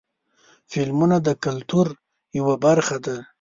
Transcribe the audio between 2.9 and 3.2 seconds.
ده.